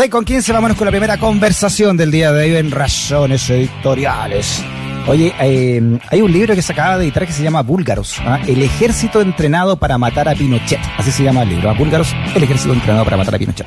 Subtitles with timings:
[0.00, 4.64] 6 con 15, vámonos con la primera conversación del día de hoy en Razones Editoriales.
[5.06, 8.40] Oye, eh, hay un libro que se acaba de editar que se llama Búlgaros, ¿ah?
[8.46, 10.80] El ejército entrenado para matar a Pinochet.
[10.96, 11.74] Así se llama el libro, ¿ah?
[11.74, 13.66] Búlgaros, el ejército entrenado para matar a Pinochet.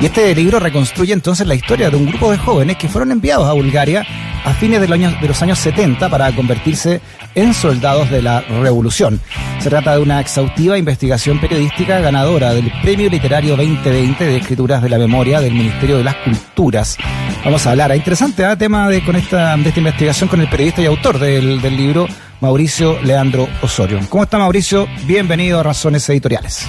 [0.00, 3.48] Y este libro reconstruye entonces la historia de un grupo de jóvenes que fueron enviados
[3.48, 4.06] a Bulgaria
[4.44, 7.00] a fines de los años, de los años 70 para convertirse
[7.34, 9.20] en soldados de la revolución.
[9.60, 14.88] Se trata de una exhaustiva investigación periodística ganadora del Premio Literario 2020 de Escrituras de
[14.88, 16.96] la Memoria del Ministerio de las Culturas.
[17.44, 18.56] Vamos a hablar, interesante ¿eh?
[18.56, 22.06] tema de, con esta, de esta investigación con el periodista y autor del, del libro,
[22.40, 24.00] Mauricio Leandro Osorio.
[24.08, 24.88] ¿Cómo está Mauricio?
[25.06, 26.68] Bienvenido a Razones Editoriales.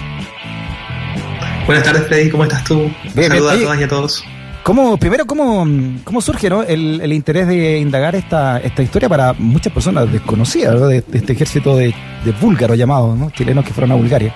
[1.66, 2.92] Buenas tardes, Freddy, ¿cómo estás tú?
[3.14, 3.64] Bien, Saludos bien.
[3.64, 4.26] a todas y a todos.
[4.64, 5.68] ¿Cómo, primero, cómo,
[6.06, 6.64] cómo surge ¿no?
[6.64, 10.88] el, el interés de indagar esta, esta historia para muchas personas desconocidas ¿no?
[10.88, 13.30] de, de este ejército de, de búlgaros llamados, ¿no?
[13.32, 14.34] chilenos que fueron a Bulgaria?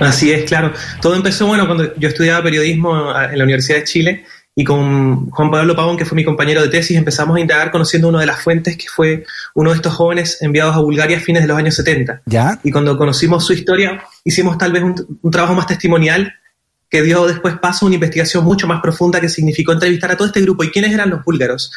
[0.00, 0.72] Así es, claro.
[1.02, 4.24] Todo empezó, bueno, cuando yo estudiaba periodismo en la Universidad de Chile
[4.56, 8.08] y con Juan Pablo Pavón, que fue mi compañero de tesis, empezamos a indagar conociendo
[8.08, 11.42] una de las fuentes que fue uno de estos jóvenes enviados a Bulgaria a fines
[11.42, 12.22] de los años 70.
[12.24, 12.58] ¿Ya?
[12.64, 16.32] Y cuando conocimos su historia, hicimos tal vez un, un trabajo más testimonial
[16.88, 20.28] que dio después paso a una investigación mucho más profunda que significó entrevistar a todo
[20.28, 20.64] este grupo.
[20.64, 21.72] ¿Y quiénes eran los búlgaros?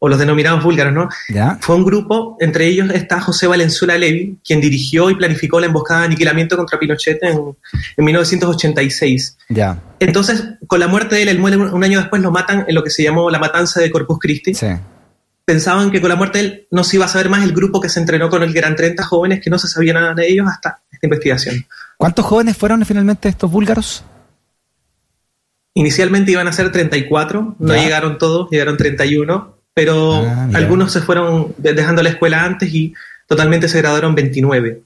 [0.00, 1.08] O los denominados búlgaros, ¿no?
[1.28, 1.58] ¿Ya?
[1.60, 6.00] Fue un grupo, entre ellos está José Valenzuela Levi, quien dirigió y planificó la emboscada
[6.00, 7.56] de aniquilamiento contra Pinochet en,
[7.96, 9.38] en 1986.
[9.48, 9.80] Ya.
[9.98, 12.84] Entonces, con la muerte de él, él muere un año después, lo matan en lo
[12.84, 14.54] que se llamó la matanza de Corpus Christi.
[14.54, 14.68] Sí.
[15.44, 17.80] Pensaban que con la muerte de él no se iba a saber más el grupo
[17.80, 20.28] que se entrenó con el que eran 30 jóvenes que no se sabía nada de
[20.28, 21.66] ellos hasta esta investigación.
[21.96, 24.04] ¿Cuántos jóvenes fueron finalmente estos búlgaros?
[25.74, 27.82] Inicialmente iban a ser 34, no Ya.
[27.82, 32.94] llegaron todos, llegaron 31, pero Ah, algunos se fueron de- dejando la escuela antes y
[33.26, 34.82] totalmente se graduaron 29.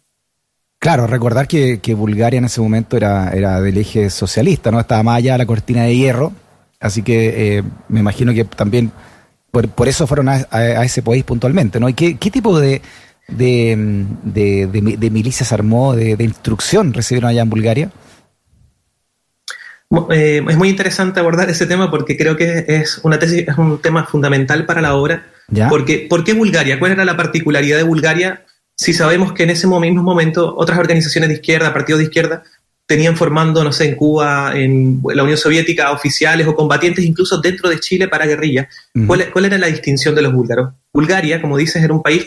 [0.78, 4.80] Claro, recordar que, que Bulgaria en ese momento era, era del eje socialista, ¿no?
[4.80, 6.32] Estaba más allá de la cortina de hierro,
[6.80, 8.90] así que eh, me imagino que también
[9.52, 11.88] por, por eso fueron a, a- a ese país puntualmente, ¿no?
[11.88, 12.82] ¿Y qué, qué tipo de,
[13.28, 17.90] de, mm, de- de mi- de milicias armó, de, de instrucción recibieron allá en Bulgaria?
[20.10, 23.80] Eh, es muy interesante abordar ese tema porque creo que es una tesis, es un
[23.80, 25.26] tema fundamental para la obra.
[25.48, 25.68] ¿Ya?
[25.68, 26.78] Porque, ¿Por qué Bulgaria?
[26.78, 28.44] ¿Cuál era la particularidad de Bulgaria?
[28.76, 32.42] Si sabemos que en ese mo- mismo momento otras organizaciones de izquierda, partidos de izquierda,
[32.86, 37.68] tenían formando, no sé, en Cuba, en la Unión Soviética, oficiales o combatientes, incluso dentro
[37.68, 38.68] de Chile para guerrilla.
[38.94, 39.06] Ujú.
[39.06, 40.72] ¿Cuál, cuál era la distinción de los búlgaros?
[40.92, 42.24] Bulgaria, como dices, era un país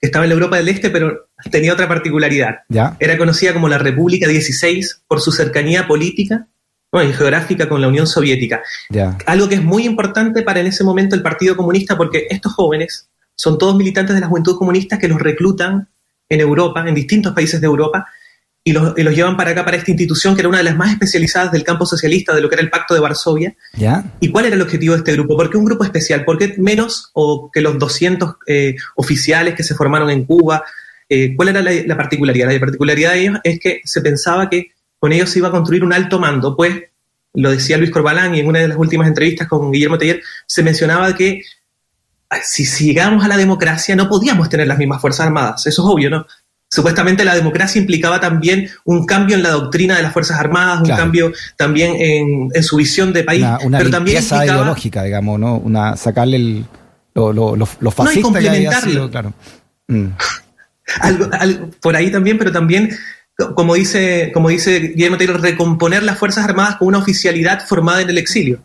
[0.00, 2.60] que estaba en la Europa del Este, pero tenía otra particularidad.
[2.68, 2.96] ¿Ya?
[3.00, 6.46] Era conocida como la República 16 por su cercanía política
[6.92, 7.02] ¿no?
[7.02, 8.62] y geográfica con la Unión Soviética.
[9.26, 13.08] Algo que es muy importante para en ese momento el Partido Comunista, porque estos jóvenes
[13.34, 15.88] son todos militantes de la juventud comunista que los reclutan
[16.28, 18.06] en Europa, en distintos países de Europa,
[18.64, 20.76] y los, y los llevan para acá, para esta institución que era una de las
[20.76, 23.54] más especializadas del campo socialista, de lo que era el Pacto de Varsovia.
[23.74, 24.04] ¿Ya?
[24.20, 25.36] ¿Y cuál era el objetivo de este grupo?
[25.36, 26.24] ¿Por qué un grupo especial?
[26.24, 30.64] ¿Por qué menos o que los 200 eh, oficiales que se formaron en Cuba?
[31.08, 32.52] Eh, ¿Cuál era la, la particularidad?
[32.52, 35.84] La particularidad de ellos es que se pensaba que con ellos se iba a construir
[35.84, 36.74] un alto mando, pues
[37.34, 40.62] lo decía Luis Corbalán y en una de las últimas entrevistas con Guillermo Teller se
[40.62, 41.42] mencionaba que
[42.30, 45.82] ah, si, si llegamos a la democracia no podíamos tener las mismas Fuerzas Armadas, eso
[45.82, 46.26] es obvio, ¿no?
[46.70, 50.84] Supuestamente la democracia implicaba también un cambio en la doctrina de las Fuerzas Armadas, un
[50.86, 51.02] Claro.
[51.02, 55.40] cambio también en, en su visión de país, Una, una pero también implicaba ideológica, digamos,
[55.40, 55.56] ¿no?
[55.56, 56.64] Una, sacarle el,
[57.14, 58.90] lo, lo, lo, lo No, y fascista que había complementarlo.
[58.90, 59.32] sido, claro.
[59.86, 60.06] Mm.
[61.00, 62.90] algo, algo por ahí también, pero también,
[63.54, 68.10] como dice, como dice Guillermo Taylor, recomponer las Fuerzas Armadas con una oficialidad formada en
[68.10, 68.60] el exilio.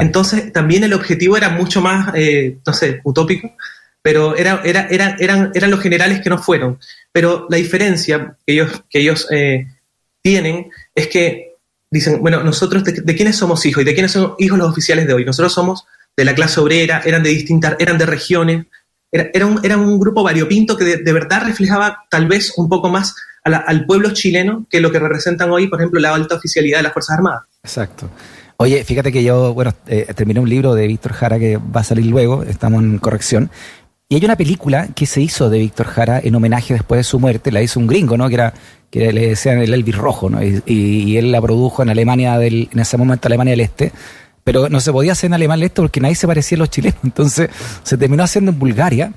[0.00, 3.52] Entonces, también el objetivo era mucho más, eh, no sé, utópico,
[4.00, 6.78] pero era, era, era- eran, eran los generales que no fueron.
[7.12, 9.66] Pero la diferencia que ellos, que ellos eh,
[10.20, 11.54] tienen es que
[11.90, 15.06] dicen, bueno, nosotros de, de quiénes somos hijos y de quiénes son hijos los oficiales
[15.06, 15.24] de hoy.
[15.24, 15.84] Nosotros somos
[16.16, 18.66] de la clase obrera, eran de distintas, eran de regiones,
[19.10, 22.68] era, era un, era un grupo variopinto que de, de verdad reflejaba tal vez un
[22.68, 23.14] poco más
[23.44, 26.78] a la- al pueblo chileno que lo que representan hoy, por ejemplo, la alta oficialidad
[26.78, 27.42] de las Fuerzas Armadas.
[27.62, 28.08] Exacto.
[28.58, 31.84] Oye, fíjate que yo, bueno, eh, terminé un libro de Víctor Jara que va a
[31.84, 33.50] salir luego, estamos en corrección.
[34.08, 37.18] Y hay una película que se hizo de Víctor Jara en homenaje después de su
[37.18, 38.28] muerte, la hizo un gringo, ¿no?
[38.28, 38.54] Que era,
[38.90, 40.42] que le decían el Elvis Rojo, ¿no?
[40.44, 43.90] Y, y- y él la produjo en Alemania del, en ese momento Alemania del Este.
[44.44, 46.70] Pero no se podía hacer en Alemania del Este porque nadie se parecía a los
[46.70, 46.98] chilenos.
[47.04, 47.48] Entonces
[47.82, 49.12] se terminó haciendo en Bulgaria.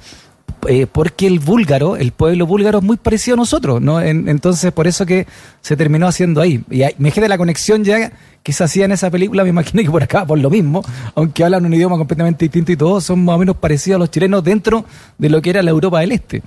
[0.67, 4.01] Eh, porque el búlgaro, el pueblo búlgaro es muy parecido a nosotros, ¿no?
[4.01, 5.25] En- entonces, por eso que
[5.61, 6.63] se terminó haciendo ahí.
[6.69, 8.11] Y me de la conexión ya
[8.43, 10.83] que se hacía en esa película, me imagino que por acá, por lo mismo,
[11.15, 14.11] aunque hablan un idioma completamente distinto y todos son más o menos parecidos a los
[14.11, 14.85] chilenos dentro
[15.17, 16.43] de lo que era la Europa del Este.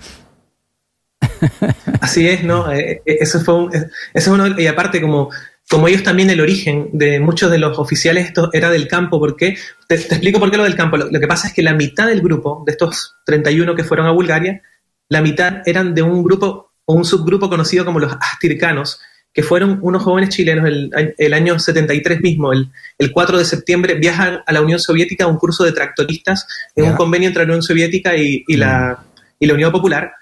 [2.00, 2.70] Así es, ¿no?
[2.73, 5.31] Eh, eh, eso fue un- eso es uno, y aparte como
[5.70, 9.56] como ellos también el origen de muchos de los oficiales esto era del campo, porque
[9.87, 10.97] te, te explico por qué lo del campo.
[10.97, 14.06] Lo, lo, que pasa es que la mitad del grupo, de estos 31 que fueron
[14.06, 14.62] a Bulgaria,
[15.09, 19.00] la mitad eran de un grupo o un subgrupo conocido como los astircanos,
[19.32, 23.94] que fueron unos jóvenes chilenos el, el año 73 mismo, el, el, 4 de septiembre,
[23.94, 26.91] viajan a la Unión Soviética a un curso de tractoristas en yeah.
[26.93, 29.05] un convenio entre la Unión Soviética y, y, la,
[29.38, 30.12] y la Unión Popular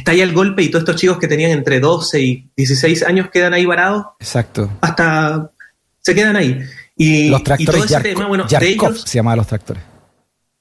[0.00, 3.54] estalla el golpe y todos estos chicos que tenían entre 12 y 16 años quedan
[3.54, 4.06] ahí varados.
[4.18, 4.70] Exacto.
[4.80, 5.50] Hasta
[6.00, 6.60] se quedan ahí.
[6.96, 9.82] Y, los tractores y todo ese tema, bueno, Yarkov de ellos, se llamaban los tractores.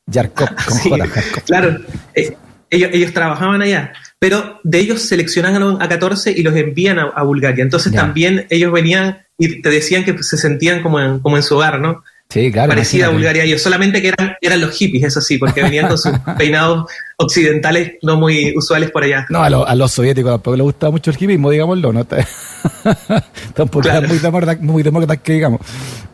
[0.06, 1.44] Yarkov, con sí, J, Yarkov.
[1.46, 1.78] Claro,
[2.16, 2.38] eh,
[2.70, 7.24] ellos, ellos trabajaban allá, pero de ellos seleccionaban a 14 y los envían a, a
[7.24, 7.64] Bulgaria.
[7.64, 8.02] Entonces Ya.
[8.02, 11.80] también ellos venían y te decían que se sentían como en, como en su hogar,
[11.80, 12.04] ¿no?
[12.32, 12.70] Sí, claro.
[12.70, 13.10] parecida a.
[13.10, 16.86] Bulgaria ellos, solamente que eran, eran los hippies, eso sí, porque venían con sus peinados
[17.18, 19.26] occidentales no muy usuales por allá.
[19.30, 22.06] No, a, lo- a los soviéticos tampoco les gustaba mucho el hippismo, digámoslo, ¿no?
[23.56, 23.98] tampoco Claro.
[24.00, 25.62] eran muy demócratas, muy demócratas que digamos.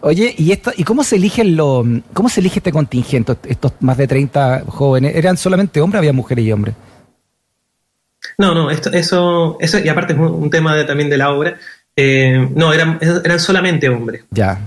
[0.02, 3.98] Oye, ¿y esto, y cómo se eligen los, cómo se elige este contingente, estos más
[3.98, 5.16] de 30 jóvenes?
[5.16, 6.76] ¿Eran solamente hombres o había mujeres y hombres?
[8.38, 11.32] No, no, esto, eso, eso, y aparte es un, un tema de- también de la
[11.32, 11.58] obra,
[11.96, 14.24] eh, no, eran, eran solamente hombres.
[14.32, 14.60] Ya.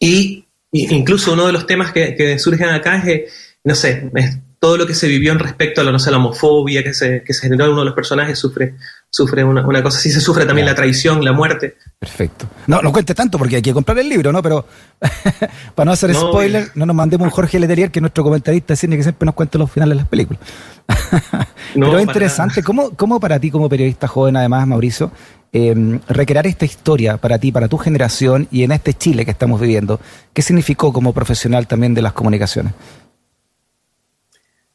[0.00, 0.43] Y
[0.74, 3.26] incluso uno de los temas que, que surgen acá es, eh,
[3.62, 6.16] no sé, es todo lo que se vivió en respecto a la, no sé, la
[6.16, 8.76] homofobia que se, que se generó en uno de los personajes, sufre,
[9.10, 11.76] sufre una, una cosa así, se sufre también la traición, la muerte.
[11.98, 12.46] Perfecto.
[12.66, 14.42] No, no cuente tanto porque hay que comprar el libro, ¿no?
[14.42, 14.66] Pero
[15.74, 18.72] para no hacer No, spoiler, no nos mandemos un Jorge Letelier, que es nuestro comentarista
[18.72, 20.42] de cine que siempre nos cuenta los finales de las películas.
[21.74, 25.10] No, Pero es interesante, ¿cómo, ¿cómo para ti como periodista joven, además, Mauricio,
[25.56, 29.60] eh, recrear esta historia para ti, para tu generación y en este Chile que estamos
[29.60, 30.00] viviendo?
[30.32, 32.72] ¿Qué significó como profesional también de las comunicaciones?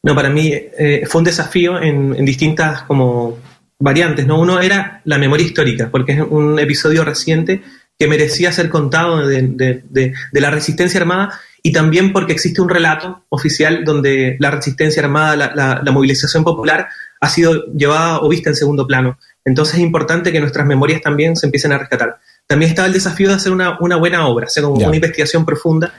[0.01, 3.37] No, para mí eh, fue un desafío en, distintas como
[3.77, 4.39] variantes, ¿no?
[4.39, 7.61] Uno era la memoria histórica, porque es un episodio reciente
[7.97, 13.83] que merecía ser contado de, la resistencia armada y también porque existe un relato oficial
[13.83, 16.87] donde la resistencia armada, la movilización popular
[17.19, 19.17] ha sido llevada o vista en segundo plano.
[19.49, 22.19] Entonces es importante que nuestras memorias también se empiecen a rescatar.
[22.45, 25.91] También estaba el desafío de hacer una, una buena obra, hacer como una investigación profunda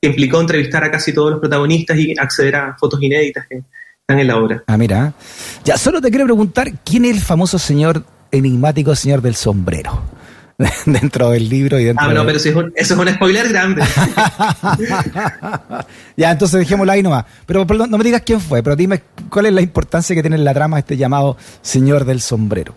[0.00, 3.62] que implicó entrevistar a casi todos los protagonistas y acceder a fotos inéditas que
[4.00, 4.64] están en la obra.
[4.66, 5.12] Ah, mira.
[5.64, 10.02] Ya, solo te quiero preguntar, ¿quién es el famoso señor enigmático señor del sombrero?
[10.86, 13.48] dentro del libro y dentro Ah, no, pero si es un- eso es un spoiler
[13.48, 13.82] grande.
[16.16, 17.24] ya, entonces dejémoslo ahí nomás.
[17.46, 20.36] Pero perdón, no me digas quién fue, pero dime cuál es la importancia que tiene
[20.36, 22.74] en la trama este llamado Señor del Sombrero.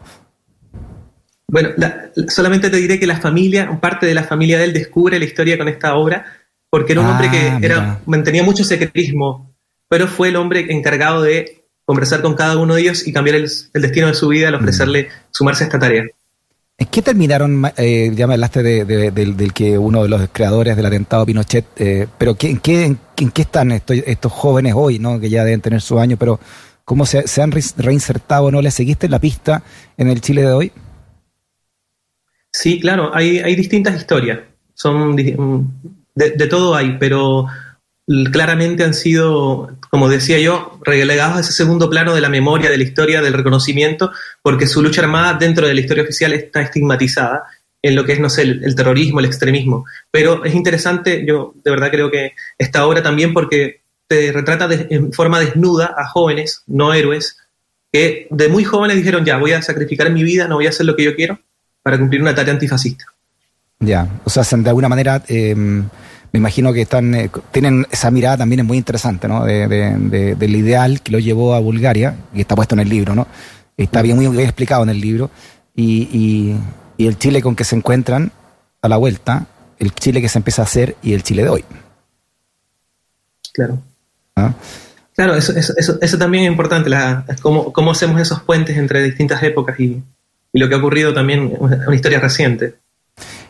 [1.47, 5.17] Bueno, la- solamente te diré que la familia, parte de la familia de él descubre
[5.17, 6.25] la historia con esta obra,
[6.69, 7.59] porque era un Ah, hombre que mira.
[7.65, 9.55] era, mantenía mucho secretismo,
[9.87, 13.49] pero fue el hombre encargado de conversar con cada uno de ellos y cambiar el,
[13.73, 16.03] el destino de su vida al ofrecerle sumarse a esta tarea.
[16.79, 20.77] ¿En qué terminaron, eh, ya me hablaste de- de- del, que uno de los creadores
[20.77, 23.97] del atentado Pinochet, eh, pero ¿qué, en, qué, están estos,
[24.31, 25.19] jóvenes hoy, ¿no?
[25.19, 26.39] que ya deben tener sus años, pero
[26.85, 28.61] cómo se, se han re- reinsertado no?
[28.61, 29.61] ¿Le seguiste la pista
[29.97, 30.71] en el Chile de hoy?
[32.51, 34.39] Sí, claro, hay, distintas historias.
[34.73, 37.45] Son de, todo hay, pero
[38.31, 42.77] claramente han sido, como decía yo, relegados a ese segundo plano de la memoria, de
[42.77, 44.11] la historia, del reconocimiento,
[44.41, 47.43] porque su lucha armada dentro de la historia oficial está estigmatizada
[47.81, 49.85] en lo que es, no sé, el, terrorismo, el extremismo.
[50.09, 55.13] Pero es interesante, yo de verdad creo que esta obra también porque te retrata en
[55.13, 57.37] forma desnuda a jóvenes, no héroes,
[57.91, 60.87] que de muy jóvenes dijeron, ya, voy a sacrificar mi vida, no voy a hacer
[60.87, 61.39] lo que yo quiero
[61.83, 63.05] para cumplir una tarea antifascista.
[63.79, 65.55] Ya, o sea, de alguna manera, eh,
[66.31, 69.43] me imagino que están, eh, tienen esa mirada también es muy interesante, ¿no?
[69.45, 72.89] De, de- de- del ideal que lo llevó a Bulgaria, y está puesto en el
[72.89, 73.27] libro, ¿no?
[73.77, 75.31] Está bien, muy bien explicado en el libro,
[75.75, 76.55] y, y-
[76.97, 78.31] y el Chile con que se encuentran
[78.81, 79.47] a la vuelta,
[79.79, 81.63] el Chile que se empieza a hacer y el Chile de hoy.
[83.53, 83.79] Claro.
[84.35, 84.53] ¿ah?
[85.15, 89.03] Claro, eso, eso, eso, eso también es importante, la, cómo, cómo hacemos esos puentes entre
[89.03, 90.01] distintas épocas y,
[90.53, 91.57] y lo que ha ocurrido también en
[91.87, 92.75] una historia reciente.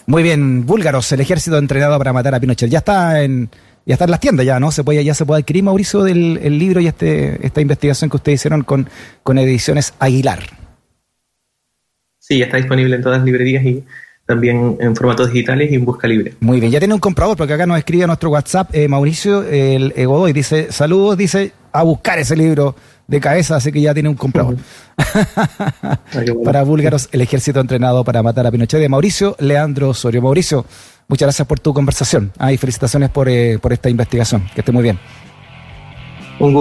[0.10, 2.68] Muy bien, búlgaros, el ejército entrenado para matar a Pinochet.
[2.68, 3.48] Ya está en,
[3.86, 4.72] ya está en las tiendas, ya, ¿no?
[4.72, 8.18] Se puede, ya se puede adquirir, Mauricio, del, el libro y este, esta investigación que
[8.18, 8.90] ustedes hicieron con,
[9.22, 10.40] con ediciones Aguilar.
[12.18, 13.84] Sí, está disponible en todas las librerías y
[14.26, 16.34] también en formatos digitales y en busca libre.
[16.40, 19.44] Muy bien, ya tiene un comprador, porque acá nos escribe a nuestro WhatsApp eh, Mauricio
[19.44, 22.76] el eh, Godoy, dice, saludos, dice, a buscar ese libro
[23.10, 24.56] de cabeza, así que ya tiene un comprador.
[25.82, 25.98] Ah,
[26.44, 30.22] para búlgaros, el ejército entrenado para matar a Pinochet de Mauricio Leandro Osorio.
[30.22, 30.66] Mauricio,
[31.08, 34.48] muchas gracias por tu conversación ah, y felicitaciones por, eh, por esta investigación.
[34.54, 35.00] Que esté muy bien.
[36.40, 36.58] Un gusto.